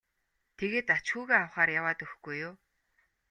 тэгээд 0.57 0.87
ач 0.97 1.05
хүүгээ 1.13 1.37
авахаар 1.39 1.69
яваад 1.79 1.99
өгөхгүй 2.05 2.35
юу. 2.47 2.53